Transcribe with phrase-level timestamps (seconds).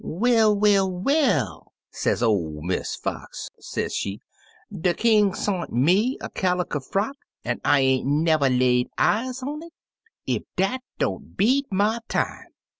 [0.03, 4.19] 'Well, well, well!' sez ol' Miss Fox, se'she;
[4.75, 9.73] 'de King sont me a caliker frock, an' I ain't never lay eyes on it
[10.27, 12.47] I Ef dat don't beat my time!'